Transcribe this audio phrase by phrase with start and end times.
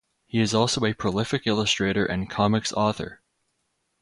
[0.25, 3.21] He is also a prolific illustrator and comics author.